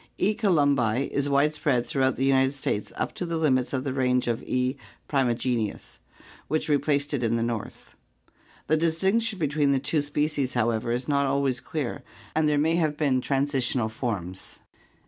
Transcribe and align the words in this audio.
E. 0.17 0.33
columbi 0.33 1.07
is 1.11 1.29
widespread 1.29 1.85
throughout 1.85 2.15
the 2.15 2.25
United 2.25 2.55
States 2.55 2.91
up 2.95 3.13
to 3.13 3.23
the 3.23 3.37
limits 3.37 3.71
of 3.71 3.83
the 3.83 3.93
range 3.93 4.25
of 4.27 4.41
E. 4.41 4.75
primigenius, 5.07 5.99
which 6.47 6.67
replaced 6.67 7.13
it 7.13 7.21
in 7.21 7.35
the 7.35 7.43
north. 7.43 7.95
The 8.65 8.77
distinction 8.77 9.37
between 9.37 9.73
the 9.73 9.79
two 9.79 10.01
species, 10.01 10.55
however, 10.55 10.91
is 10.91 11.07
not 11.07 11.27
always 11.27 11.59
clear 11.61 12.03
and 12.35 12.49
there 12.49 12.57
may 12.57 12.77
have 12.77 12.97
been 12.97 13.21
transitional 13.21 13.89
forms. 13.89 14.57